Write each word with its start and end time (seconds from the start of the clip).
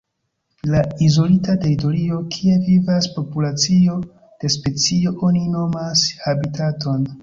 La 0.69 0.79
izolita 1.07 1.55
teritorio 1.65 2.17
kie 2.37 2.57
vivas 2.71 3.11
populacio 3.19 4.01
de 4.15 4.55
specio 4.59 5.17
oni 5.31 5.49
nomas 5.57 6.09
habitaton. 6.29 7.11